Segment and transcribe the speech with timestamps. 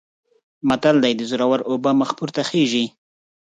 [0.67, 2.85] متل دی: د زورو اوبه مخ پورته خیژي.